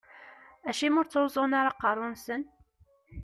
[0.69, 2.41] Acimi ur ttruẓun ara aqerru-nsen?